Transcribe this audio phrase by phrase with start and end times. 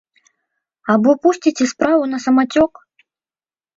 [0.93, 2.71] Або пусціце справу на самацёк?